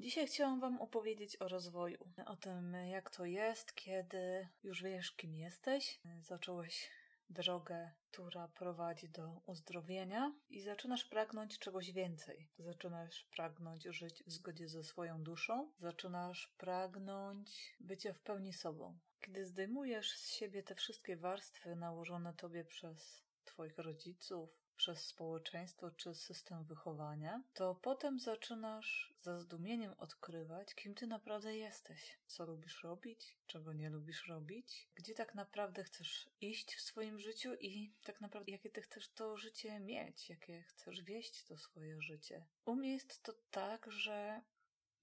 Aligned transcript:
Dzisiaj 0.00 0.26
chciałam 0.26 0.60
Wam 0.60 0.80
opowiedzieć 0.80 1.36
o 1.42 1.48
rozwoju. 1.48 1.98
O 2.26 2.36
tym, 2.36 2.74
jak 2.74 3.10
to 3.10 3.24
jest, 3.24 3.74
kiedy 3.74 4.48
już 4.62 4.82
wiesz, 4.82 5.12
kim 5.12 5.34
jesteś, 5.34 6.00
zacząłeś 6.20 6.90
drogę, 7.30 7.90
która 8.10 8.48
prowadzi 8.48 9.08
do 9.08 9.40
uzdrowienia 9.46 10.34
i 10.48 10.60
zaczynasz 10.60 11.04
pragnąć 11.04 11.58
czegoś 11.58 11.92
więcej. 11.92 12.48
Zaczynasz 12.58 13.24
pragnąć 13.24 13.84
żyć 13.84 14.24
w 14.26 14.32
zgodzie 14.32 14.68
ze 14.68 14.84
swoją 14.84 15.22
duszą, 15.22 15.72
zaczynasz 15.78 16.54
pragnąć 16.58 17.76
bycia 17.80 18.12
w 18.12 18.20
pełni 18.20 18.52
sobą. 18.52 18.98
Kiedy 19.20 19.46
zdejmujesz 19.46 20.12
z 20.12 20.28
siebie 20.28 20.62
te 20.62 20.74
wszystkie 20.74 21.16
warstwy 21.16 21.76
nałożone 21.76 22.34
tobie 22.34 22.64
przez 22.64 23.22
Twoich 23.44 23.78
rodziców, 23.78 24.50
przez 24.80 25.06
społeczeństwo 25.06 25.90
czy 25.90 26.14
system 26.14 26.64
wychowania, 26.64 27.42
to 27.54 27.74
potem 27.74 28.20
zaczynasz 28.20 29.14
ze 29.22 29.40
zdumieniem 29.40 29.94
odkrywać, 29.98 30.74
kim 30.74 30.94
ty 30.94 31.06
naprawdę 31.06 31.56
jesteś, 31.56 32.18
co 32.26 32.46
lubisz 32.46 32.82
robić, 32.82 33.36
czego 33.46 33.72
nie 33.72 33.90
lubisz 33.90 34.26
robić, 34.28 34.88
gdzie 34.94 35.14
tak 35.14 35.34
naprawdę 35.34 35.84
chcesz 35.84 36.28
iść 36.40 36.74
w 36.74 36.80
swoim 36.80 37.18
życiu 37.18 37.54
i 37.54 37.92
tak 38.04 38.20
naprawdę 38.20 38.52
jakie 38.52 38.70
ty 38.70 38.82
chcesz 38.82 39.08
to 39.08 39.36
życie 39.36 39.80
mieć, 39.80 40.30
jakie 40.30 40.62
chcesz 40.62 41.02
wieść 41.02 41.44
to 41.44 41.56
swoje 41.56 42.02
życie. 42.02 42.46
U 42.64 42.74
mnie 42.74 42.92
jest 42.92 43.22
to 43.22 43.32
tak, 43.50 43.92
że 43.92 44.42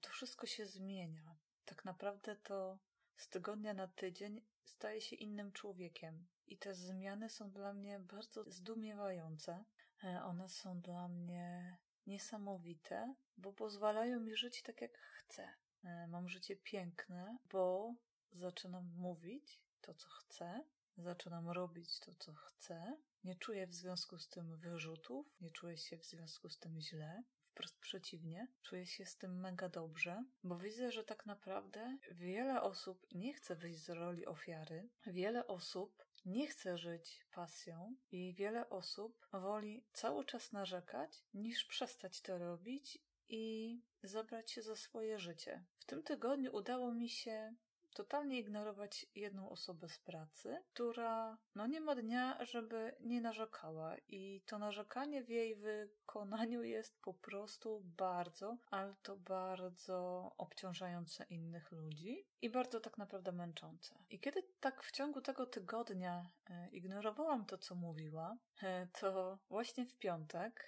to 0.02 0.10
wszystko 0.10 0.48
się 0.48 0.66
zmienia. 0.66 1.36
Tak 1.66 1.86
naprawdę 1.86 2.36
to 2.36 2.78
z 3.18 3.30
tygodnia 3.30 3.74
na 3.74 3.88
tydzień 3.88 4.42
staje 4.64 5.02
się 5.02 5.16
innym 5.16 5.52
człowiekiem. 5.52 6.28
I 6.48 6.58
te 6.58 6.74
zmiany 6.74 7.30
są 7.30 7.52
dla 7.52 7.74
mnie 7.74 8.00
bardzo 8.00 8.52
zdumiewające. 8.52 9.64
E, 10.04 10.24
one 10.24 10.50
są 10.50 10.82
dla 10.82 11.08
mnie 11.08 11.78
niesamowite, 12.08 13.16
bo 13.38 13.54
pozwalają 13.54 14.20
mi 14.20 14.36
żyć 14.36 14.62
tak, 14.62 14.82
jak 14.82 14.98
chcę. 14.98 15.50
E, 15.84 16.08
mam 16.08 16.30
życie 16.30 16.56
piękne, 16.56 17.38
bo 17.52 17.94
zaczynam 18.32 18.86
mówić 18.96 19.62
to, 19.82 19.94
co 19.94 20.10
chcę, 20.10 20.64
zaczynam 20.98 21.50
robić 21.50 22.00
to, 22.00 22.16
co 22.16 22.34
chcę. 22.34 22.98
Nie 23.24 23.36
czuję 23.36 23.68
w 23.68 23.74
związku 23.74 24.20
z 24.20 24.30
tym 24.30 24.58
wyrzutów, 24.58 25.42
nie 25.42 25.52
czuję 25.52 25.78
się 25.78 25.98
w 25.98 26.06
związku 26.06 26.50
z 26.50 26.60
tym 26.60 26.82
źle. 26.82 27.24
Wprost 27.58 27.80
przeciwnie, 27.80 28.48
czuję 28.62 28.86
się 28.86 29.06
z 29.06 29.18
tym 29.18 29.40
mega 29.40 29.70
dobrze, 29.70 30.24
bo 30.44 30.58
widzę, 30.58 30.92
że 30.92 31.04
tak 31.04 31.26
naprawdę 31.26 31.98
wiele 32.12 32.62
osób 32.62 33.08
nie 33.12 33.34
chce 33.34 33.56
wyjść 33.56 33.80
z 33.80 33.90
roli 33.90 34.26
ofiary. 34.26 34.90
Wiele 35.08 35.48
osób 35.48 36.06
nie 36.26 36.48
chce 36.48 36.78
żyć 36.78 37.26
pasją 37.32 37.96
i 38.12 38.34
wiele 38.34 38.70
osób 38.70 39.28
woli 39.34 39.86
cały 39.94 40.26
czas 40.26 40.52
narzekać, 40.52 41.24
niż 41.34 41.66
przestać 41.66 42.22
to 42.22 42.38
robić 42.38 43.00
i 43.30 43.82
zabrać 44.04 44.52
się 44.52 44.62
za 44.62 44.76
swoje 44.76 45.20
życie. 45.20 45.66
W 45.80 45.86
tym 45.86 46.04
tygodniu 46.04 46.56
udało 46.56 46.94
mi 46.94 47.10
się 47.10 47.56
totalnie 47.98 48.40
ignorować 48.40 49.06
jedną 49.16 49.50
osobę 49.50 49.90
z 49.90 50.00
pracy, 50.00 50.58
która 50.74 51.38
no 51.56 51.68
nie 51.68 51.82
ma 51.82 51.96
dnia, 51.96 52.46
żeby 52.46 52.96
nie 53.00 53.22
narzekała 53.22 53.96
i 54.08 54.42
to 54.46 54.60
narzekanie 54.60 55.24
w 55.24 55.30
jej 55.30 55.56
wykonaniu 55.56 56.64
jest 56.64 57.02
po 57.02 57.14
prostu 57.14 57.82
bardzo, 57.98 58.58
ale 58.72 58.96
to 59.04 59.18
bardzo 59.18 60.32
obciążające 60.38 61.26
innych 61.30 61.72
ludzi 61.72 62.26
i 62.42 62.50
bardzo 62.50 62.80
tak 62.80 62.98
naprawdę 62.98 63.32
męczące. 63.32 63.96
I 64.10 64.20
kiedy 64.20 64.44
tak 64.60 64.84
w 64.84 64.92
ciągu 64.92 65.22
tego 65.22 65.46
tygodnia 65.46 66.30
e, 66.50 66.70
ignorowałam 66.70 67.46
to, 67.46 67.58
co 67.58 67.76
mówiła, 67.76 68.38
e, 68.64 68.88
to 69.00 69.40
właśnie 69.50 69.86
w 69.86 69.98
piątek 69.98 70.66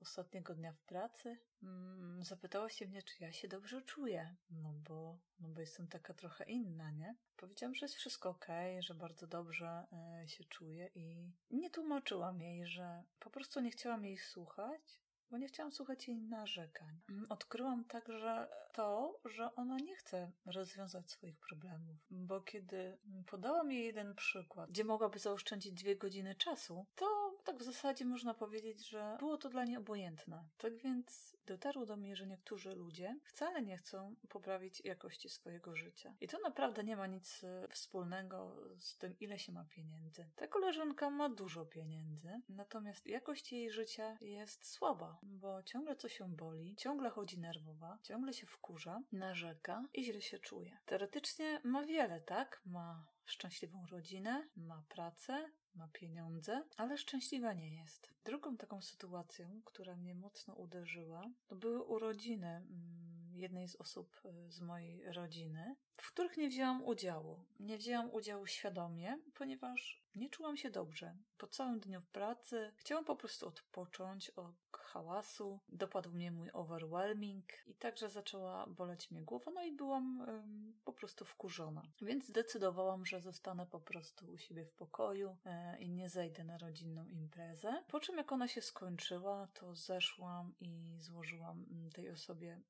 ostatniego 0.00 0.54
dnia 0.54 0.72
w 0.72 0.82
pracy 0.82 1.38
Mm, 1.62 2.24
zapytała 2.24 2.68
się 2.68 2.86
mnie, 2.86 3.02
czy 3.02 3.14
ja 3.24 3.32
się 3.32 3.48
dobrze 3.48 3.82
czuję, 3.82 4.36
no 4.50 4.72
bo, 4.72 5.18
no 5.40 5.48
bo 5.48 5.60
jestem 5.60 5.88
taka 5.88 6.14
trochę 6.14 6.44
inna, 6.44 6.90
nie? 6.90 7.16
Powiedziałam, 7.36 7.74
że 7.74 7.84
jest 7.84 7.94
wszystko 7.94 8.30
okay, 8.30 8.82
że 8.82 8.94
bardzo 8.94 9.26
dobrze 9.26 9.86
y, 10.24 10.28
się 10.28 10.44
czuję 10.44 10.90
i 10.94 11.32
nie 11.50 11.70
tłumaczyłam 11.70 12.40
jej, 12.40 12.66
że 12.66 13.02
po 13.18 13.30
prostu 13.30 13.60
nie 13.60 13.70
chciałam 13.70 14.04
jej 14.04 14.18
słuchać, 14.18 15.00
bo 15.30 15.38
nie 15.38 15.48
chciałam 15.48 15.72
słuchać 15.72 16.08
jej 16.08 16.22
narzekań. 16.22 17.00
Mm, 17.10 17.26
odkryłam 17.28 17.84
także 17.84 18.48
to, 18.72 19.18
że 19.24 19.54
ona 19.54 19.76
nie 19.76 19.96
chce 19.96 20.32
rozwiązać 20.46 21.10
swoich 21.10 21.38
problemów, 21.38 21.96
bo 22.10 22.40
kiedy 22.40 22.98
podałam 23.26 23.72
jej 23.72 23.84
jeden 23.84 24.14
przykład, 24.14 24.70
gdzie 24.70 24.84
mogłaby 24.84 25.18
zaoszczędzić 25.18 25.72
dwie 25.72 25.96
godziny 25.96 26.34
czasu, 26.34 26.86
to 26.96 27.30
tak 27.44 27.58
w 27.58 27.62
zasadzie 27.62 28.04
można 28.04 28.34
powiedzieć, 28.34 28.88
że 28.88 29.16
było 29.18 29.36
to 29.36 29.48
dla 29.48 29.64
niej 29.64 29.76
obojętne. 29.76 30.44
Tak 30.58 30.76
więc 30.76 31.36
dotarło 31.46 31.86
do 31.86 31.96
mnie, 31.96 32.16
że 32.16 32.26
niektórzy 32.26 32.70
ludzie 32.74 33.16
wcale 33.24 33.62
nie 33.62 33.76
chcą 33.76 34.16
poprawić 34.28 34.80
jakości 34.84 35.28
swojego 35.28 35.76
życia. 35.76 36.14
I 36.20 36.28
to 36.28 36.38
naprawdę 36.38 36.84
nie 36.84 36.96
ma 36.96 37.06
nic 37.06 37.44
e, 37.44 37.68
wspólnego 37.68 38.56
z 38.78 38.96
tym, 38.96 39.18
ile 39.20 39.38
się 39.38 39.52
ma 39.52 39.64
pieniędzy. 39.64 40.28
Ta 40.36 40.46
koleżanka 40.46 41.10
ma 41.10 41.28
dużo 41.28 41.66
pieniędzy, 41.66 42.40
natomiast 42.48 43.06
jakość 43.06 43.52
jej 43.52 43.70
życia 43.70 44.16
jest 44.20 44.66
słaba 44.66 45.18
bo 45.22 45.62
ciągle 45.62 45.96
coś 45.96 46.16
się 46.16 46.36
boli, 46.36 46.76
ciągle 46.76 47.10
chodzi 47.10 47.38
nerwowa, 47.38 47.98
ciągle 48.02 48.32
się 48.32 48.46
wkurza, 48.46 49.02
narzeka 49.12 49.84
i 49.94 50.04
źle 50.04 50.22
się 50.22 50.38
czuje. 50.38 50.78
Teoretycznie 50.86 51.60
ma 51.64 51.84
wiele, 51.84 52.20
tak? 52.20 52.62
Ma 52.66 53.06
szczęśliwą 53.24 53.86
rodzinę, 53.86 54.48
ma 54.56 54.82
pracę, 54.88 55.50
ma 55.74 55.88
pieniądze, 55.88 56.64
ale 56.76 56.98
szczęśliwa 56.98 57.52
nie 57.52 57.74
jest. 57.74 58.10
Drugą 58.24 58.56
taką 58.56 58.82
sytuacją, 58.82 59.62
która 59.64 59.96
mnie 59.96 60.14
mocno 60.14 60.54
uderzyła, 60.54 61.30
to 61.46 61.56
były 61.56 61.82
urodziny 61.82 62.48
mm, 62.48 63.34
jednej 63.34 63.68
z 63.68 63.76
osób 63.76 64.20
y, 64.24 64.50
z 64.50 64.60
mojej 64.60 65.12
rodziny, 65.12 65.76
w 66.02 66.12
których 66.12 66.36
nie 66.36 66.48
wzięłam 66.48 66.84
udziału. 66.84 67.44
Nie 67.60 67.78
wzięłam 67.78 68.10
udziału 68.14 68.46
świadomie, 68.46 69.18
ponieważ 69.34 70.02
nie 70.14 70.30
czułam 70.30 70.56
się 70.56 70.70
dobrze. 70.70 71.16
Po 71.38 71.46
całym 71.46 71.80
dniu 71.80 72.02
pracy 72.12 72.72
chciałam 72.76 73.04
po 73.04 73.16
prostu 73.16 73.48
odpocząć 73.48 74.30
od 74.30 74.54
hałasu, 74.72 75.60
dopadł 75.68 76.10
mnie 76.10 76.30
mój 76.30 76.50
overwhelming 76.52 77.44
i 77.66 77.74
także 77.74 78.08
zaczęła 78.08 78.66
boleć 78.66 79.10
mnie 79.10 79.22
głowa, 79.22 79.50
no 79.50 79.64
i 79.64 79.72
byłam 79.72 80.20
ym, 80.28 80.74
po 80.84 80.92
prostu 80.92 81.24
wkurzona. 81.24 81.82
Więc 82.02 82.26
zdecydowałam, 82.26 83.06
że 83.06 83.20
zostanę 83.20 83.66
po 83.66 83.80
prostu 83.80 84.30
u 84.30 84.38
siebie 84.38 84.64
w 84.64 84.72
pokoju 84.72 85.36
yy, 85.44 85.78
i 85.78 85.90
nie 85.90 86.08
zejdę 86.08 86.44
na 86.44 86.58
rodzinną 86.58 87.06
imprezę. 87.06 87.84
Po 87.88 88.00
czym 88.00 88.16
jak 88.16 88.32
ona 88.32 88.48
się 88.48 88.62
skończyła, 88.62 89.48
to 89.54 89.74
zeszłam 89.74 90.54
i 90.60 90.98
złożyłam 90.98 91.66
tej 91.94 92.10
osobie 92.10 92.60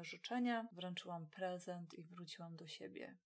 życzenia, 0.00 0.68
wręczyłam 0.72 1.26
prezent 1.26 1.94
i 1.94 2.02
wróciłam 2.02 2.56
do 2.56 2.66
siebie. 2.66 2.77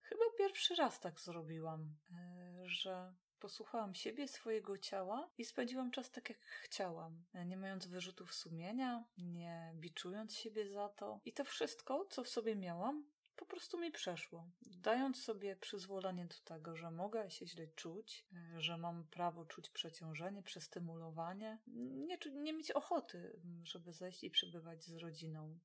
Chyba 0.03 0.25
pierwszy 0.39 0.75
raz 0.75 1.01
tak 1.01 1.21
zrobiłam, 1.21 1.95
yy, 2.11 2.69
że 2.69 3.15
Posłuchałam 3.43 3.95
siebie, 3.95 4.29
swojego 4.29 4.79
ciała 4.79 5.31
i 5.39 5.45
spędziłam 5.45 5.91
czas 5.91 6.11
tak, 6.11 6.29
jak 6.29 6.39
chciałam, 6.39 7.25
nie 7.47 7.57
mając 7.57 7.87
wyrzutów 7.87 8.35
sumienia, 8.35 9.05
nie 9.19 9.73
biczując 9.75 10.37
siebie 10.37 10.69
za 10.69 10.89
to. 10.89 11.21
I 11.25 11.33
to 11.33 11.45
wszystko, 11.45 12.07
co 12.11 12.25
w 12.25 12.29
sobie 12.29 12.57
miałam, 12.57 13.05
po 13.37 13.47
prostu 13.47 13.78
mi 13.78 13.91
przeszło. 13.91 14.50
Dając 14.62 15.25
sobie 15.25 15.56
przyzwolenie 15.56 16.26
do 16.26 16.34
tego, 16.44 16.76
że 16.76 16.91
mogę 16.91 17.31
się 17.31 17.47
źle 17.47 17.66
czuć, 17.66 18.26
że 18.59 18.78
mam 18.78 19.04
prawo 19.04 19.44
czuć 19.44 19.70
przeciążenie, 19.70 20.43
przestymulowanie, 20.43 21.59
nie, 22.06 22.19
nie 22.32 22.53
mieć 22.53 22.70
ochoty, 22.70 23.41
żeby 23.65 23.93
zejść 23.93 24.25
i 24.25 24.31
przebywać 24.31 24.84
z 24.84 24.97
rodziną. 24.97 25.59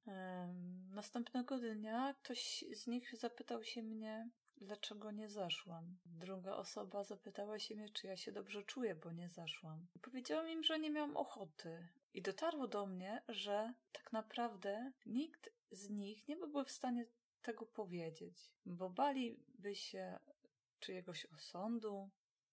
Następnego 0.90 1.60
dnia 1.60 2.14
ktoś 2.24 2.64
z 2.74 2.88
nich 2.88 3.18
zapytał 3.18 3.64
się 3.64 3.84
mnie, 3.84 4.30
dlaczego 4.58 5.12
nie 5.12 5.30
zaszłam. 5.30 5.98
Druga 6.06 6.56
osoba 6.56 7.04
zapytała 7.04 7.60
się 7.60 7.76
mnie, 7.76 7.90
czy 7.90 8.08
ja 8.08 8.18
się 8.18 8.32
dobrze 8.32 8.64
czuję, 8.64 8.96
bo 8.96 9.12
nie 9.12 9.30
zaszłam. 9.30 9.88
Powiedziałam 10.02 10.50
im, 10.50 10.64
że 10.64 10.80
nie 10.80 10.92
miałam 10.92 11.18
ochoty. 11.18 11.88
I 12.14 12.22
dotarło 12.22 12.68
do 12.68 12.86
mnie, 12.86 13.24
że 13.28 13.74
tak 13.92 14.14
naprawdę 14.14 14.92
nikt 15.06 15.50
z 15.72 15.90
nich 15.90 16.28
nie 16.28 16.36
byłby 16.36 16.66
w 16.66 16.72
stanie 16.72 17.06
tego 17.48 17.66
powiedzieć, 17.66 18.52
bo 18.66 18.90
baliby 18.90 19.76
się 19.76 20.20
czyjegoś 20.80 21.26
osądu, 21.26 22.10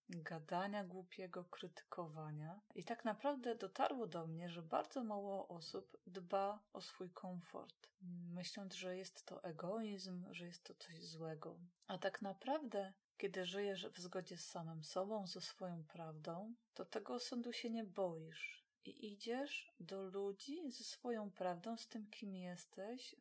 gadania 0.08 0.85
głupiego, 0.85 1.44
krytykowania. 1.44 2.61
I 2.75 2.85
tak 2.85 3.05
naprawdę 3.05 3.55
dotarło 3.55 4.06
do 4.06 4.26
mnie, 4.26 4.50
że 4.50 4.62
bardzo 4.62 5.05
mało 5.05 5.49
osób 5.49 5.99
dba 6.06 6.62
o 6.73 6.81
swój 6.81 7.11
komfort, 7.11 7.88
myśląc, 8.32 8.75
że 8.75 8.96
jest 8.96 9.25
to 9.25 9.44
egoizm, 9.44 10.26
że 10.31 10.46
jest 10.46 10.64
to 10.64 10.75
coś 10.75 11.05
złego. 11.05 11.58
A 11.87 11.99
tak 11.99 12.23
naprawdę, 12.23 12.93
kiedy 13.17 13.44
żyjesz 13.44 13.88
w 13.88 13.99
zgodzie 13.99 14.37
z 14.37 14.49
samym 14.49 14.85
sobą, 14.85 15.26
ze 15.26 15.41
swoją 15.41 15.85
prawdą, 15.85 16.55
to 16.75 16.85
tego 16.85 17.14
osądu 17.14 17.52
się 17.52 17.70
nie 17.70 17.85
boisz. 17.85 18.64
I 18.85 19.12
idziesz 19.12 19.75
do 19.81 20.02
ludzi 20.02 20.70
ze 20.70 20.85
swoją 20.85 21.31
prawdą, 21.31 21.76
z 21.76 21.88
tym, 21.88 22.11
kim 22.11 22.37
jesteś, 22.37 23.17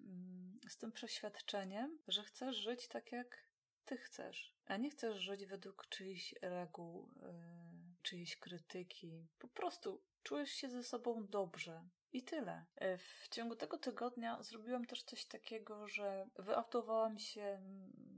z 0.74 0.78
tym 0.78 0.92
przeświadczeniem, 0.92 2.00
że 2.08 2.24
chcesz 2.24 2.56
żyć 2.56 2.88
tak, 2.88 3.12
jak 3.12 3.48
ty 3.86 3.98
chcesz, 3.98 4.56
a 4.66 4.78
nie 4.78 4.90
chcesz 4.90 5.18
żyć 5.18 5.46
według 5.46 5.88
czyichś 5.90 6.36
reguł, 6.42 7.10
yy, 7.22 7.96
czyjejś 8.02 8.38
krytyki. 8.38 9.28
Po 9.40 9.48
prostu 9.48 10.02
czujesz 10.24 10.50
się 10.50 10.70
ze 10.70 10.84
sobą 10.84 11.26
dobrze. 11.28 11.90
I 12.14 12.24
tyle. 12.24 12.66
E, 12.76 12.98
w 12.98 13.28
ciągu 13.32 13.56
tego 13.56 13.78
tygodnia 13.78 14.44
zrobiłam 14.44 14.86
też 14.86 15.04
coś 15.04 15.26
takiego, 15.26 15.88
że 15.88 16.28
wyautowałam 16.36 17.20
się 17.20 17.62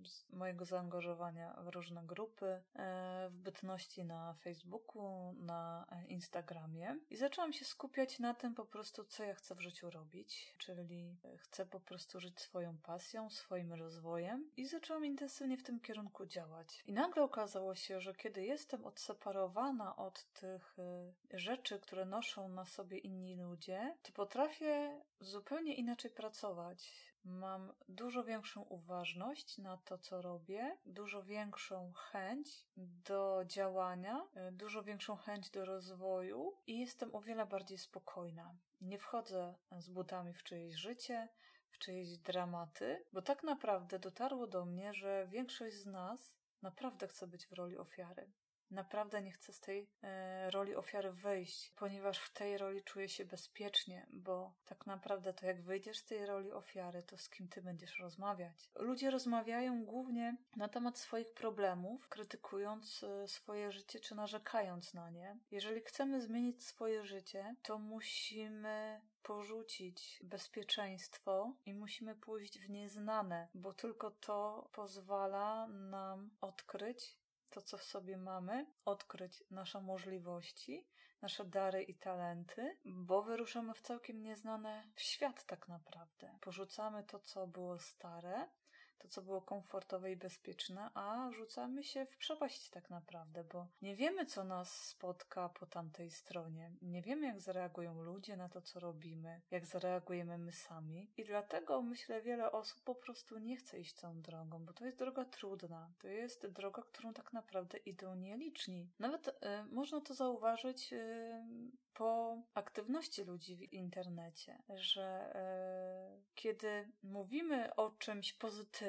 z 0.05 0.31
mojego 0.31 0.65
zaangażowania 0.65 1.53
w 1.63 1.67
różne 1.67 2.03
grupy, 2.03 2.45
e, 2.45 3.29
w 3.29 3.37
bytności 3.37 4.03
na 4.03 4.33
Facebooku, 4.33 5.33
na 5.33 5.85
Instagramie. 6.07 6.99
I 7.09 7.17
zaczęłam 7.17 7.53
się 7.53 7.65
skupiać 7.65 8.19
na 8.19 8.33
tym 8.33 8.55
po 8.55 8.65
prostu, 8.65 9.03
co 9.03 9.23
ja 9.23 9.33
chcę 9.33 9.55
w 9.55 9.61
życiu 9.61 9.89
robić, 9.89 10.53
czyli 10.57 11.17
chcę 11.37 11.65
po 11.65 11.79
prostu 11.79 12.19
żyć 12.19 12.39
swoją 12.39 12.77
pasją, 12.77 13.29
swoim 13.29 13.73
rozwojem. 13.73 14.51
I 14.57 14.67
zaczęłam 14.67 15.05
intensywnie 15.05 15.57
w 15.57 15.63
tym 15.63 15.79
kierunku 15.79 16.25
działać. 16.25 16.83
I 16.87 16.93
nagle 16.93 17.23
okazało 17.23 17.75
się, 17.75 18.01
że 18.01 18.13
kiedy 18.13 18.43
jestem 18.43 18.85
odseparowana 18.85 19.95
od 19.95 20.23
tych 20.33 20.75
e, 20.79 21.39
rzeczy, 21.39 21.79
które 21.79 22.05
noszą 22.05 22.49
na 22.49 22.65
sobie 22.65 22.97
inni 22.97 23.35
ludzie, 23.35 23.97
to 24.03 24.11
potrafię 24.11 25.01
zupełnie 25.19 25.75
inaczej 25.75 26.11
pracować. 26.11 26.93
Mam 27.23 27.73
dużo 27.89 28.23
większą 28.23 28.61
uważność 28.61 29.57
na 29.57 29.77
to, 29.77 29.97
co 29.97 30.21
robię, 30.21 30.77
dużo 30.85 31.23
większą 31.23 31.93
chęć 31.93 32.65
do 32.77 33.43
działania, 33.45 34.27
e, 34.35 34.51
dużo 34.51 34.83
większą 34.83 35.15
chęć 35.15 35.49
do 35.49 35.65
rozwoju 35.65 36.57
i 36.67 36.79
jestem 36.79 37.15
o 37.15 37.21
wiele 37.21 37.45
bardziej 37.45 37.77
spokojna. 37.77 38.55
Nie 38.81 38.99
wchodzę 38.99 39.55
z 39.77 39.89
butami 39.89 40.33
w 40.33 40.43
czyjeś 40.43 40.75
życie, 40.75 41.29
w 41.69 41.77
czyjeś 41.77 42.17
dramaty, 42.17 43.05
bo 43.13 43.21
tak 43.21 43.43
naprawdę 43.43 43.99
dotarło 43.99 44.47
do 44.47 44.65
mnie, 44.65 44.93
że 44.93 45.27
większość 45.27 45.75
z 45.75 45.85
nas 45.85 46.35
naprawdę 46.61 47.07
chce 47.07 47.27
być 47.27 47.47
w 47.47 47.53
roli 47.53 47.77
ofiary 47.77 48.31
naprawdę 48.71 49.21
nie 49.21 49.31
chcę 49.31 49.53
z 49.53 49.59
tej 49.59 49.89
e, 50.03 50.51
roli 50.51 50.75
ofiary 50.75 51.11
wyjść, 51.11 51.71
ponieważ 51.75 52.19
w 52.19 52.33
tej 52.33 52.57
roli 52.57 52.83
czuję 52.83 53.09
się 53.09 53.25
bezpiecznie, 53.25 54.07
bo 54.13 54.53
tak 54.65 54.85
naprawdę 54.85 55.33
to 55.33 55.45
jak 55.45 55.61
wyjdziesz 55.61 55.97
z 55.97 56.05
tej 56.05 56.25
roli 56.25 56.51
ofiary, 56.51 57.03
to 57.03 57.17
z 57.17 57.29
kim 57.29 57.47
ty 57.47 57.61
będziesz 57.61 57.99
rozmawiać. 57.99 58.69
Ludzie 58.75 59.11
rozmawiają 59.11 59.85
głównie 59.85 60.37
na 60.55 60.67
temat 60.67 60.97
swoich 60.97 61.33
problemów, 61.33 62.09
krytykując 62.09 63.03
e, 63.03 63.27
swoje 63.27 63.71
życie 63.71 63.99
czy 63.99 64.15
narzekając 64.15 64.93
na 64.93 65.09
nie. 65.09 65.37
Jeżeli 65.51 65.81
chcemy 65.81 66.21
zmienić 66.21 66.63
swoje 66.63 67.05
życie, 67.05 67.55
to 67.63 67.79
musimy 67.79 69.01
porzucić 69.23 70.19
bezpieczeństwo 70.23 71.53
i 71.65 71.73
musimy 71.73 72.15
pójść 72.15 72.59
w 72.59 72.69
nieznane, 72.69 73.47
bo 73.53 73.73
tylko 73.73 74.11
to 74.11 74.69
pozwala 74.71 75.67
nam 75.67 76.29
odkryć 76.41 77.17
to, 77.55 77.61
co 77.61 77.77
w 77.77 77.83
sobie 77.83 78.17
mamy, 78.17 78.65
odkryć 78.85 79.43
nasze 79.51 79.81
możliwości, 79.81 80.87
nasze 81.21 81.45
dary 81.45 81.83
i 81.83 81.95
talenty, 81.95 82.77
bo 82.85 83.21
wyruszamy 83.23 83.73
w 83.73 83.81
całkiem 83.81 84.21
nieznane 84.21 84.87
w 84.95 85.01
świat 85.01 85.45
tak 85.45 85.67
naprawdę. 85.67 86.37
Porzucamy 86.41 87.03
to, 87.03 87.19
co 87.19 87.47
było 87.47 87.79
stare, 87.79 88.47
to, 88.97 89.07
co 89.07 89.21
było 89.21 89.41
komfortowe 89.41 90.11
i 90.11 90.15
bezpieczne, 90.15 90.89
a 90.93 91.31
rzucamy 91.31 91.83
się 91.83 92.05
w 92.05 92.17
przepaść 92.17 92.69
tak 92.69 92.89
naprawdę, 92.89 93.43
bo 93.43 93.67
nie 93.81 93.95
wiemy, 93.95 94.25
co 94.25 94.43
nas 94.43 94.87
spotka 94.87 95.49
po 95.49 95.65
tamtej 95.65 96.11
stronie. 96.11 96.71
Nie 96.81 97.01
wiemy, 97.01 97.25
jak 97.25 97.41
zareagują 97.41 98.01
ludzie 98.01 98.37
na 98.37 98.49
to, 98.49 98.61
co 98.61 98.79
robimy, 98.79 99.41
jak 99.51 99.65
zareagujemy 99.65 100.37
my 100.37 100.51
sami. 100.51 101.11
I 101.17 101.23
dlatego 101.23 101.81
myślę, 101.81 102.21
wiele 102.21 102.51
osób 102.51 102.83
po 102.83 102.95
prostu 102.95 103.39
nie 103.39 103.57
chce 103.57 103.79
iść 103.79 103.93
tą 103.93 104.21
drogą, 104.21 104.65
bo 104.65 104.73
to 104.73 104.85
jest 104.85 104.97
droga 104.97 105.25
trudna. 105.25 105.93
To 105.99 106.07
jest 106.07 106.47
droga, 106.47 106.81
którą 106.81 107.13
tak 107.13 107.33
naprawdę 107.33 107.77
idą 107.77 108.15
nieliczni. 108.15 108.89
Nawet 108.99 109.27
y, 109.27 109.31
można 109.71 110.01
to 110.01 110.13
zauważyć 110.13 110.93
y, 110.93 111.75
po 111.95 112.37
aktywności 112.53 113.23
ludzi 113.23 113.55
w 113.55 113.73
internecie, 113.73 114.63
że 114.75 115.35
e, 115.35 116.21
kiedy 116.35 116.87
mówimy 117.03 117.75
o 117.75 117.91
czymś 117.91 118.33
pozytywnym, 118.33 118.84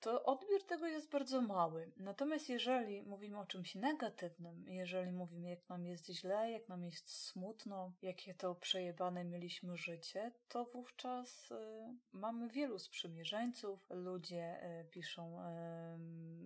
to 0.00 0.24
odbiór 0.24 0.62
tego 0.62 0.86
jest 0.86 1.10
bardzo 1.10 1.40
mały. 1.40 1.92
Natomiast 1.96 2.48
jeżeli 2.48 3.02
mówimy 3.02 3.38
o 3.38 3.46
czymś 3.46 3.74
negatywnym, 3.74 4.64
jeżeli 4.68 5.12
mówimy, 5.12 5.48
jak 5.48 5.68
nam 5.68 5.86
jest 5.86 6.06
źle, 6.10 6.50
jak 6.50 6.68
nam 6.68 6.84
jest 6.84 7.10
smutno, 7.10 7.92
jakie 8.02 8.34
to 8.34 8.54
przejebane 8.54 9.24
mieliśmy 9.24 9.76
życie, 9.76 10.32
to 10.48 10.64
wówczas 10.64 11.52
e, 11.52 11.94
mamy 12.12 12.48
wielu 12.48 12.78
sprzymierzeńców. 12.78 13.86
Ludzie 13.90 14.62
e, 14.62 14.84
piszą 14.84 15.36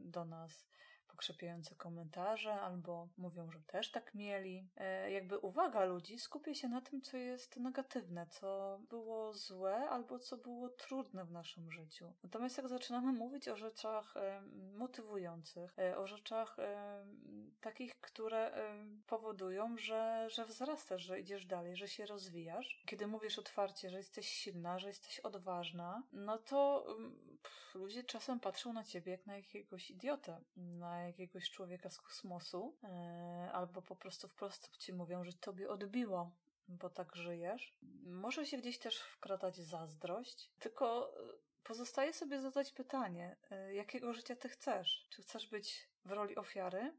do 0.04 0.24
nas 0.24 0.66
pokrzepiające 1.20 1.74
komentarze 1.74 2.52
albo 2.52 3.08
mówią, 3.18 3.50
że 3.50 3.60
też 3.60 3.90
tak 3.90 4.14
mieli. 4.14 4.68
E, 4.76 5.10
jakby 5.10 5.38
uwaga 5.38 5.84
ludzi 5.84 6.18
skupia 6.18 6.54
się 6.54 6.68
na 6.68 6.80
tym, 6.80 7.02
co 7.02 7.16
jest 7.16 7.56
negatywne, 7.56 8.26
co 8.26 8.78
było 8.90 9.32
złe 9.32 9.76
albo 9.76 10.18
co 10.18 10.36
było 10.36 10.68
trudne 10.68 11.24
w 11.24 11.30
naszym 11.30 11.72
życiu. 11.72 12.12
Natomiast 12.22 12.56
jak 12.56 12.68
zaczynamy 12.68 13.12
mówić 13.12 13.48
o 13.48 13.56
rzeczach 13.56 14.16
e, 14.16 14.42
motywujących, 14.74 15.78
e, 15.78 15.98
o 15.98 16.06
rzeczach 16.06 16.56
takich, 17.60 18.00
które 18.00 18.52
powodują, 19.06 19.78
że, 19.78 20.26
że 20.30 20.44
wzrastasz, 20.44 21.02
że 21.02 21.20
idziesz 21.20 21.46
dalej, 21.46 21.76
że 21.76 21.88
się 21.88 22.06
rozwijasz, 22.06 22.82
kiedy 22.86 23.06
mówisz 23.06 23.38
otwarcie, 23.38 23.90
że 23.90 23.96
jesteś 23.96 24.28
silna, 24.28 24.78
że 24.78 24.88
jesteś 24.88 25.20
odważna, 25.20 26.02
no 26.12 26.38
to 26.38 26.86
ludzie 27.74 28.04
czasem 28.04 28.40
patrzą 28.40 28.72
na 28.72 28.84
ciebie 28.84 29.12
jak 29.12 29.26
na 29.26 29.36
jakiegoś 29.36 29.90
idiotę, 29.90 30.40
na 30.56 31.02
jakiegoś 31.02 31.50
człowieka 31.50 31.90
z 31.90 32.00
kosmosu, 32.00 32.76
e, 32.84 33.50
albo 33.52 33.82
po 33.82 33.96
prostu 33.96 34.28
wprost 34.28 34.76
ci 34.78 34.92
mówią, 34.92 35.24
że 35.24 35.32
tobie 35.32 35.70
odbiło, 35.70 36.30
bo 36.68 36.90
tak 36.90 37.16
żyjesz. 37.16 37.76
Może 38.02 38.46
się 38.46 38.58
gdzieś 38.58 38.78
też 38.78 39.00
wkradać 39.00 39.56
zazdrość, 39.56 40.50
tylko 40.58 41.12
e, 41.14 41.32
pozostaje 41.62 42.12
sobie 42.12 42.40
zadać 42.40 42.72
pytanie, 42.72 43.36
e, 43.50 43.74
jakiego 43.74 44.12
życia 44.12 44.36
ty 44.36 44.48
chcesz? 44.48 45.06
Czy 45.10 45.22
chcesz 45.22 45.46
być 45.46 45.88
w 46.04 46.10
roli 46.10 46.36
ofiary, 46.36 46.92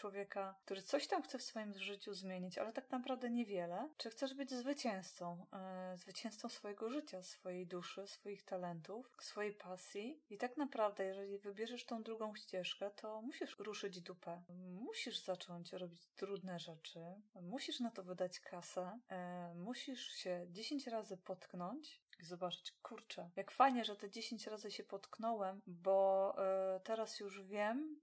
człowieka, 0.00 0.54
który 0.64 0.82
coś 0.82 1.06
tam 1.06 1.22
chce 1.22 1.38
w 1.38 1.42
swoim 1.42 1.78
życiu 1.78 2.14
zmienić, 2.14 2.58
ale 2.58 2.72
tak 2.72 2.90
naprawdę 2.90 3.30
niewiele? 3.30 3.88
Czy 3.96 4.10
chcesz 4.10 4.34
być 4.34 4.50
zwycięzcą, 4.50 5.46
e, 5.52 5.96
zwycięzcą 5.96 6.48
swojego 6.48 6.90
życia, 6.90 7.22
swojej 7.22 7.66
duszy, 7.66 8.06
swoich 8.06 8.42
talentów, 8.42 9.16
swojej 9.20 9.52
pasji? 9.52 10.20
I 10.30 10.38
tak 10.38 10.56
naprawdę, 10.56 11.04
jeżeli 11.04 11.38
wybierzesz 11.38 11.84
tą 11.84 12.02
drugą 12.02 12.34
ścieżkę, 12.34 12.90
to 12.90 13.22
musisz 13.22 13.58
ruszyć 13.58 14.00
dupę. 14.00 14.42
Musisz 14.86 15.18
zacząć 15.18 15.72
robić 15.72 16.06
trudne 16.16 16.58
rzeczy, 16.58 17.00
musisz 17.42 17.80
na 17.80 17.90
to 17.90 18.02
wydać 18.02 18.40
kasę, 18.40 18.98
e, 19.08 19.54
musisz 19.54 20.08
się 20.08 20.46
10 20.50 20.86
razy 20.86 21.16
potknąć, 21.16 22.00
i 22.22 22.24
zobaczyć, 22.24 22.72
kurczę, 22.82 23.30
jak 23.36 23.50
fajnie, 23.50 23.84
że 23.84 23.96
te 23.96 24.10
10 24.10 24.46
razy 24.46 24.70
się 24.70 24.84
potknąłem, 24.84 25.60
bo 25.66 26.34
y, 26.76 26.80
teraz 26.80 27.20
już 27.20 27.42
wiem, 27.42 28.00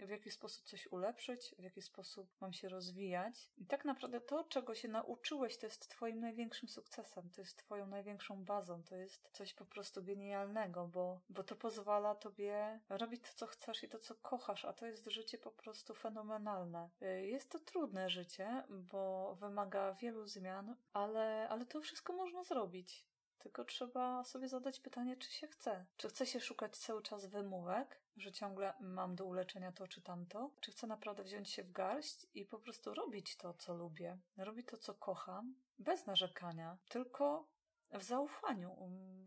y, 0.00 0.06
w 0.06 0.10
jaki 0.10 0.30
sposób 0.30 0.64
coś 0.64 0.86
ulepszyć, 0.86 1.54
w 1.58 1.62
jaki 1.62 1.82
sposób 1.82 2.28
mam 2.40 2.52
się 2.52 2.68
rozwijać. 2.68 3.50
I 3.58 3.66
tak 3.66 3.84
naprawdę 3.84 4.20
to, 4.20 4.44
czego 4.44 4.74
się 4.74 4.88
nauczyłeś, 4.88 5.56
to 5.56 5.66
jest 5.66 5.88
Twoim 5.88 6.20
największym 6.20 6.68
sukcesem, 6.68 7.30
to 7.30 7.40
jest 7.40 7.56
Twoją 7.56 7.86
największą 7.86 8.44
bazą, 8.44 8.82
to 8.82 8.96
jest 8.96 9.28
coś 9.32 9.54
po 9.54 9.64
prostu 9.64 10.02
genialnego, 10.02 10.88
bo, 10.88 11.20
bo 11.28 11.44
to 11.44 11.56
pozwala 11.56 12.14
Tobie 12.14 12.80
robić 12.88 13.22
to, 13.22 13.28
co 13.34 13.46
chcesz 13.46 13.82
i 13.82 13.88
to, 13.88 13.98
co 13.98 14.14
kochasz, 14.14 14.64
a 14.64 14.72
to 14.72 14.86
jest 14.86 15.10
życie 15.10 15.38
po 15.38 15.50
prostu 15.50 15.94
fenomenalne. 15.94 16.90
Y, 17.02 17.26
jest 17.26 17.50
to 17.50 17.58
trudne 17.58 18.10
życie, 18.10 18.64
bo 18.68 19.34
wymaga 19.34 19.94
wielu 19.94 20.26
zmian, 20.26 20.76
ale, 20.92 21.48
ale 21.48 21.66
to 21.66 21.80
wszystko 21.80 22.12
można 22.12 22.44
zrobić. 22.44 23.09
Tylko 23.40 23.64
trzeba 23.64 24.24
sobie 24.24 24.48
zadać 24.48 24.80
pytanie, 24.80 25.16
czy 25.16 25.30
się 25.30 25.46
chce. 25.46 25.86
Czy 25.96 26.08
chce 26.08 26.26
się 26.26 26.40
szukać 26.40 26.76
cały 26.76 27.02
czas 27.02 27.26
wymówek, 27.26 28.00
że 28.16 28.32
ciągle 28.32 28.74
mam 28.80 29.16
do 29.16 29.24
uleczenia 29.24 29.72
to 29.72 29.88
czy 29.88 30.02
tamto? 30.02 30.50
Czy 30.60 30.72
chcę 30.72 30.86
naprawdę 30.86 31.24
wziąć 31.24 31.50
się 31.50 31.62
w 31.62 31.72
garść 31.72 32.26
i 32.34 32.44
po 32.44 32.58
prostu 32.58 32.94
robić 32.94 33.36
to, 33.36 33.54
co 33.54 33.74
lubię, 33.74 34.18
robić 34.36 34.66
to, 34.66 34.76
co 34.76 34.94
kocham, 34.94 35.54
bez 35.78 36.06
narzekania, 36.06 36.78
tylko 36.88 37.48
w 37.92 38.02
zaufaniu 38.02 38.76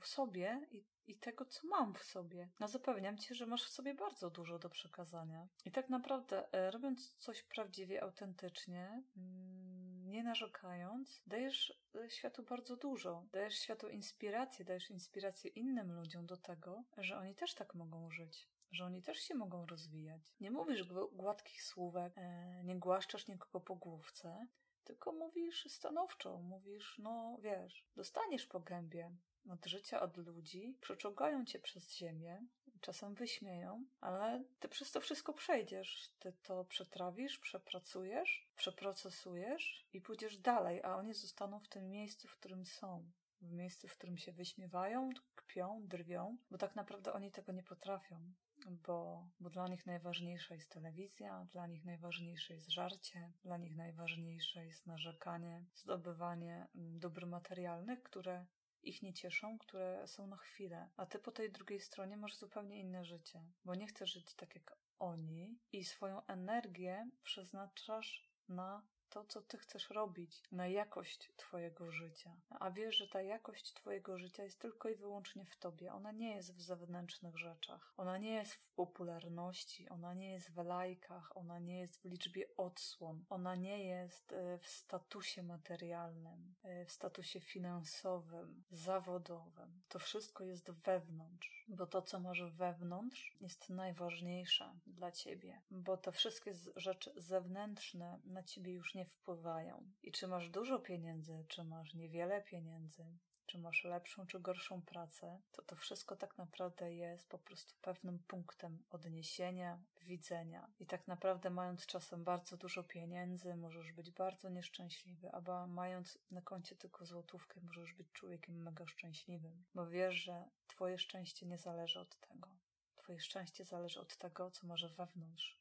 w 0.02 0.08
sobie 0.08 0.68
i, 0.72 0.84
i 1.08 1.18
tego, 1.18 1.46
co 1.46 1.68
mam 1.68 1.94
w 1.94 2.04
sobie. 2.04 2.50
No 2.60 2.68
zapewniam 2.68 3.18
cię, 3.18 3.36
że 3.36 3.46
masz 3.46 3.64
w 3.64 3.70
sobie 3.70 3.94
bardzo 3.94 4.30
dużo 4.30 4.60
do 4.60 4.70
przekazania. 4.70 5.48
I 5.66 5.72
tak 5.72 5.90
naprawdę, 5.90 6.54
e, 6.54 6.72
robiąc 6.72 7.16
coś 7.16 7.44
prawdziwie, 7.44 8.04
autentycznie, 8.04 9.04
mm, 9.18 9.93
nie 10.14 10.24
narzekając, 10.24 11.22
dajesz 11.28 11.80
e, 11.96 12.10
światu 12.10 12.44
bardzo 12.44 12.78
dużo. 12.78 13.26
Dajesz 13.32 13.60
światu 13.60 13.90
inspirację, 13.90 14.66
dajesz 14.66 14.90
inspirację 14.90 15.50
innym 15.52 15.92
ludziom 15.92 16.26
do 16.26 16.38
tego, 16.38 16.84
że 16.98 17.18
oni 17.18 17.36
też 17.36 17.54
tak 17.54 17.76
mogą 17.76 18.12
żyć 18.12 18.50
że 18.72 18.86
oni 18.86 19.02
też 19.02 19.18
się 19.18 19.36
mogą 19.36 19.66
rozwijać. 19.66 20.22
Nie 20.40 20.52
mówisz 20.52 20.84
gładkich 21.12 21.64
słówek, 21.64 22.14
e, 22.18 22.64
nie 22.64 22.80
głaszczasz 22.80 23.28
nikogo 23.28 23.60
po 23.60 23.76
główce, 23.76 24.48
tylko 24.84 25.12
mówisz 25.12 25.66
stanowczo, 25.70 26.38
mówisz, 26.38 27.00
no 27.00 27.38
wiesz, 27.42 27.86
dostaniesz 27.96 28.46
po 28.46 28.60
gębie 28.60 29.12
od 29.50 29.66
życia, 29.66 30.02
od 30.02 30.18
ludzi, 30.18 30.78
przeczołgają 30.82 31.46
cię 31.46 31.60
przez 31.60 31.96
ziemię, 31.96 32.46
czasem 32.84 33.14
wyśmieją, 33.14 33.86
ale 34.02 34.44
ty 34.60 34.70
przez 34.70 34.92
to 34.92 35.02
wszystko 35.02 35.34
przejdziesz. 35.34 36.10
Ty 36.20 36.34
to 36.44 36.66
przetrawisz, 36.66 37.40
przepracujesz, 37.40 38.48
przeprocesujesz 38.56 39.88
i 39.94 40.02
pójdziesz 40.02 40.38
dalej, 40.38 40.84
a 40.84 40.96
oni 40.96 41.14
zostaną 41.14 41.60
w 41.60 41.68
tym 41.68 41.90
miejscu, 41.90 42.28
w 42.28 42.36
którym 42.36 42.66
są. 42.66 43.12
W 43.42 43.52
miejscu, 43.52 43.88
w 43.88 43.98
którym 43.98 44.18
się 44.18 44.32
wyśmiewają, 44.32 45.10
kpią, 45.36 45.82
drwią, 45.88 46.38
bo 46.52 46.58
tak 46.58 46.76
naprawdę 46.76 47.14
oni 47.14 47.32
tego 47.32 47.52
nie 47.52 47.64
potrafią 47.64 48.34
bo, 48.72 49.28
bo 49.40 49.50
dla 49.50 49.68
nich 49.68 49.86
najważniejsza 49.86 50.56
jest 50.56 50.72
telewizja, 50.72 51.48
dla 51.52 51.68
nich 51.68 51.86
najważniejsze 51.86 52.54
jest 52.54 52.70
żarcie, 52.70 53.32
dla 53.44 53.58
nich 53.58 53.76
najważniejsze 53.76 54.66
jest 54.66 54.88
narzekanie, 54.88 55.66
zdobywanie 55.76 56.68
mm, 56.76 57.00
dóbr 57.00 57.28
materialnych, 57.28 58.04
które 58.04 58.46
ich 58.84 59.02
nie 59.02 59.14
cieszą, 59.14 59.58
które 59.60 60.08
są 60.08 60.28
na 60.28 60.38
chwilę. 60.38 60.90
A 60.98 61.06
ty 61.06 61.20
po 61.20 61.32
tej 61.32 61.52
drugiej 61.52 61.80
stronie 61.80 62.18
masz 62.18 62.36
zupełnie 62.36 62.80
inne 62.80 63.06
życie, 63.06 63.44
bo 63.66 63.76
nie 63.76 63.88
chcesz 63.88 64.14
żyć 64.14 64.36
tak 64.36 64.56
jak 64.56 64.78
oni 65.00 65.60
i 65.72 65.84
swoją 65.84 66.26
energię 66.26 67.10
przeznaczasz 67.24 68.30
na 68.50 68.84
to, 69.14 69.26
co 69.26 69.42
ty 69.42 69.58
chcesz 69.58 69.90
robić, 69.90 70.44
na 70.52 70.68
jakość 70.68 71.32
twojego 71.38 71.92
życia. 71.92 72.36
A 72.50 72.72
wiesz, 72.72 72.98
że 72.98 73.08
ta 73.08 73.22
jakość 73.22 73.74
twojego 73.74 74.18
życia 74.18 74.44
jest 74.44 74.60
tylko 74.60 74.90
i 74.90 74.96
wyłącznie 74.96 75.46
w 75.46 75.58
tobie. 75.58 75.94
Ona 75.94 76.12
nie 76.12 76.36
jest 76.36 76.56
w 76.56 76.62
zewnętrznych 76.62 77.38
rzeczach. 77.38 77.94
Ona 77.98 78.18
nie 78.18 78.34
jest 78.34 78.54
w 78.54 78.70
popularności, 78.76 79.90
ona 79.90 80.14
nie 80.14 80.32
jest 80.32 80.52
w 80.52 80.58
lajkach, 80.58 81.38
ona 81.38 81.60
nie 81.60 81.80
jest 81.80 82.02
w 82.02 82.06
liczbie 82.06 82.46
odsłon, 82.58 83.26
ona 83.30 83.56
nie 83.56 83.86
jest 83.86 84.34
e, 84.34 84.58
w 84.58 84.68
statusie 84.68 85.44
materialnym, 85.44 86.56
e, 86.64 86.86
w 86.86 86.92
statusie 86.92 87.40
finansowym, 87.40 88.64
zawodowym. 88.72 89.82
To 89.90 90.00
wszystko 90.00 90.44
jest 90.44 90.72
wewnątrz, 90.72 91.53
bo 91.68 91.88
to, 91.88 92.02
co 92.02 92.20
masz 92.20 92.44
wewnątrz, 92.44 93.38
jest 93.42 93.70
najważniejsze 93.70 94.80
dla 94.88 95.12
ciebie, 95.12 95.62
bo 95.72 95.98
te 95.98 96.12
wszystkie 96.12 96.54
rzeczy 96.76 97.14
zewnętrzne 97.16 98.20
na 98.26 98.44
ciebie 98.44 98.74
już 98.74 98.96
nie 98.96 99.06
wpływają. 99.06 99.92
I 100.04 100.12
czy 100.12 100.28
masz 100.28 100.50
dużo 100.50 100.80
pieniędzy, 100.80 101.46
czy 101.48 101.64
masz 101.64 101.94
niewiele 101.94 102.42
pieniędzy, 102.42 103.06
czy 103.54 103.60
masz 103.60 103.84
lepszą 103.84 104.28
czy 104.28 104.40
gorszą 104.40 104.82
pracę, 104.82 105.42
to 105.52 105.62
to 105.62 105.76
wszystko 105.76 106.16
tak 106.16 106.38
naprawdę 106.38 106.94
jest 106.94 107.30
po 107.30 107.40
prostu 107.40 107.74
pewnym 107.82 108.20
punktem 108.20 108.84
odniesienia, 108.90 109.84
widzenia. 110.02 110.68
I 110.80 110.86
tak 110.86 111.08
naprawdę 111.08 111.50
mając 111.50 111.86
czasem 111.86 112.24
bardzo 112.24 112.58
dużo 112.58 112.84
pieniędzy, 112.84 113.56
możesz 113.56 113.92
być 113.92 114.12
bardzo 114.12 114.50
nieszczęśliwy, 114.50 115.32
albo 115.32 115.68
mając 115.68 116.18
na 116.32 116.42
koncie 116.42 116.76
tylko 116.76 117.06
złotówkę, 117.06 117.62
możesz 117.62 117.94
być 117.94 118.12
człowiekiem 118.12 118.64
mega 118.64 118.88
szczęśliwym, 118.88 119.64
bo 119.76 119.88
wiesz, 119.88 120.16
że 120.16 120.46
twoje 120.68 121.00
szczęście 121.00 121.46
nie 121.46 121.58
zależy 121.58 122.00
od 122.00 122.20
tego. 122.20 122.50
Twoje 122.96 123.20
szczęście 123.20 123.66
zależy 123.66 124.00
od 124.00 124.18
tego, 124.18 124.52
co 124.52 124.68
może 124.68 124.90
wewnątrz. 124.90 125.60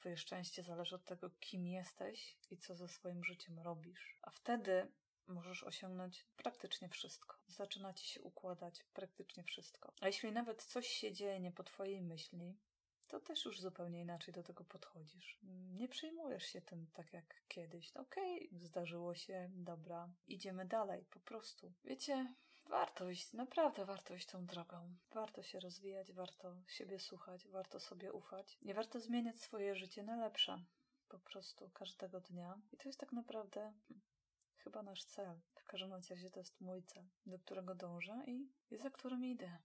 Twoje 0.00 0.16
szczęście 0.16 0.62
zależy 0.62 0.94
od 0.94 1.04
tego, 1.04 1.30
kim 1.40 1.66
jesteś 1.66 2.38
i 2.50 2.56
co 2.56 2.76
ze 2.76 2.88
swoim 2.88 3.24
życiem 3.24 3.58
robisz. 3.58 4.18
A 4.22 4.30
wtedy 4.30 4.92
możesz 5.28 5.64
osiągnąć 5.64 6.26
praktycznie 6.36 6.88
wszystko. 6.88 7.36
Zaczyna 7.46 7.92
ci 7.94 8.06
się 8.06 8.22
układać 8.22 8.84
praktycznie 8.84 9.44
wszystko. 9.44 9.92
A 10.00 10.06
jeśli 10.06 10.32
nawet 10.32 10.62
coś 10.62 10.88
się 10.88 11.12
dzieje 11.12 11.40
nie 11.40 11.52
po 11.52 11.64
twojej 11.64 12.02
myśli, 12.02 12.56
to 13.08 13.20
też 13.20 13.44
już 13.44 13.60
zupełnie 13.60 14.00
inaczej 14.00 14.34
do 14.34 14.42
tego 14.42 14.64
podchodzisz. 14.64 15.38
Nie 15.72 15.88
przejmujesz 15.88 16.44
się 16.44 16.60
tym 16.60 16.86
tak 16.92 17.12
jak 17.12 17.42
kiedyś. 17.48 17.94
No 17.94 18.00
okej, 18.00 18.48
okay, 18.48 18.60
zdarzyło 18.60 19.14
się, 19.14 19.50
dobra, 19.52 20.08
idziemy 20.26 20.64
dalej, 20.66 21.04
po 21.10 21.20
prostu. 21.20 21.72
Wiecie, 21.84 22.34
warto 22.66 23.10
iść, 23.10 23.32
naprawdę 23.32 23.84
warto 23.84 24.14
iść 24.14 24.26
tą 24.26 24.46
drogą. 24.46 24.96
Warto 25.10 25.42
się 25.42 25.60
rozwijać, 25.60 26.12
warto 26.12 26.56
siebie 26.66 26.98
słuchać, 26.98 27.48
warto 27.48 27.80
sobie 27.80 28.12
ufać. 28.12 28.58
Nie 28.62 28.74
warto 28.74 29.00
zmieniać 29.00 29.40
swoje 29.40 29.76
życie 29.76 30.02
na 30.02 30.16
lepsze. 30.16 30.64
Po 31.08 31.18
prostu 31.18 31.70
każdego 31.70 32.20
dnia. 32.20 32.60
I 32.72 32.76
to 32.76 32.88
jest 32.88 33.00
tak 33.00 33.12
naprawdę 33.12 33.72
chyba 34.68 34.82
nasz 34.82 35.04
cel. 35.04 35.40
W 35.54 35.64
każdym 35.64 35.92
razie 35.92 36.30
to 36.30 36.40
jest 36.40 36.60
mój 36.60 36.82
cel, 36.82 37.04
do 37.26 37.38
którego 37.38 37.74
dążę 37.74 38.22
i, 38.26 38.48
za 38.70 38.90
którym 38.90 39.24
idę. 39.24 39.58